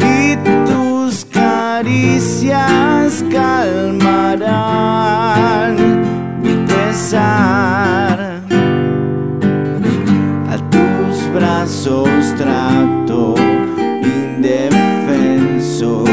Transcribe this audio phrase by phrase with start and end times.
[0.00, 4.50] Y tus caricias calmarán
[6.42, 8.40] mi pesar.
[10.50, 13.36] A tus brazos trato
[14.02, 16.09] indefenso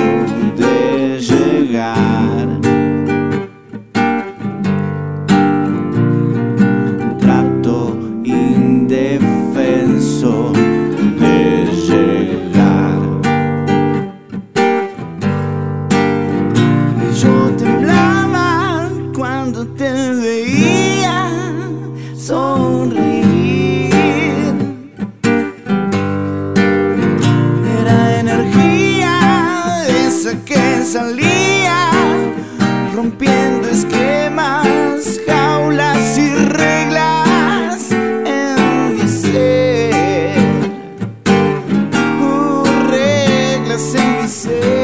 [19.65, 21.29] te veía
[22.15, 23.93] sonreír.
[27.79, 31.89] Era energía esa que salía
[32.93, 34.67] rompiendo esquemas,
[35.25, 40.37] jaulas y reglas en mi ser.
[42.21, 44.76] Uh, reglas en mi ser.